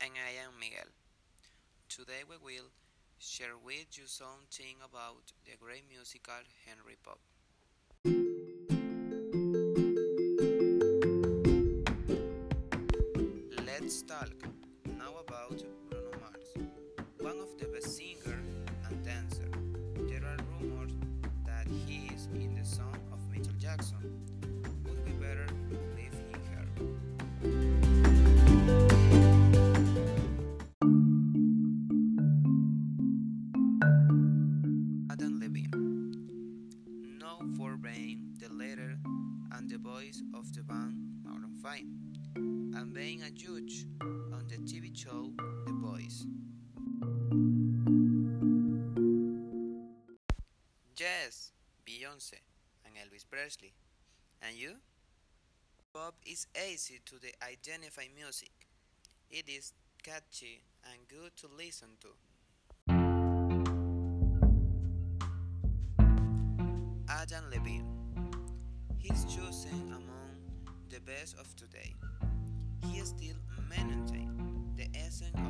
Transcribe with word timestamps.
and 0.00 0.10
I 0.14 0.44
am 0.44 0.52
Miguel. 0.60 0.90
Today 1.88 2.22
we 2.28 2.36
will 2.36 2.68
share 3.18 3.56
with 3.64 3.96
you 3.96 4.04
something 4.06 4.76
about 4.84 5.32
the 5.44 5.52
great 5.58 5.84
musical 5.88 6.34
Henry 6.66 6.96
Pop. 7.02 7.18
Let's 13.66 14.02
talk 14.02 14.32
now 14.98 15.14
about 15.26 15.62
Bruno 15.88 16.10
Mars, 16.20 16.68
one 17.20 17.38
of 17.38 17.58
the 17.58 17.66
best 17.66 17.96
singer 17.96 18.40
and 18.88 19.04
dancer. 19.04 19.48
There 20.08 20.24
are 20.24 20.38
rumors 20.60 20.92
that 21.46 21.66
he 21.86 22.10
is 22.14 22.26
in 22.34 22.54
the 22.54 22.64
song 22.64 22.98
of 23.12 23.18
Michael 23.30 23.54
Jackson. 23.58 24.35
For 37.56 37.76
being 37.76 38.34
the 38.38 38.48
leader 38.52 38.96
and 39.52 39.68
the 39.70 39.78
voice 39.78 40.22
of 40.34 40.52
the 40.54 40.62
band 40.62 40.94
Maroon 41.22 41.56
5, 41.62 41.80
and 42.36 42.94
being 42.94 43.22
a 43.22 43.30
judge 43.30 43.86
on 44.00 44.46
the 44.48 44.56
TV 44.56 44.96
show 44.96 45.30
The 45.66 45.72
Voice. 45.72 46.26
Yes, 50.96 51.52
Beyonce 51.86 52.40
and 52.84 52.94
Elvis 52.96 53.24
Presley. 53.28 53.72
And 54.42 54.56
you? 54.56 54.76
Pop 55.92 56.14
is 56.26 56.46
easy 56.70 57.00
to 57.06 57.16
identify 57.46 58.04
music. 58.14 58.52
It 59.30 59.48
is 59.48 59.72
catchy 60.02 60.62
and 60.90 61.08
good 61.08 61.36
to 61.38 61.48
listen 61.56 61.96
to. 62.00 62.08
Adam 67.32 67.50
Levine. 67.50 67.86
He's 68.98 69.24
chosen 69.24 69.88
among 69.88 70.36
the 70.90 71.00
best 71.00 71.36
of 71.38 71.56
today. 71.56 71.94
He 72.84 73.00
still 73.00 73.36
maintains 73.68 74.76
the 74.76 74.86
essence 74.94 75.45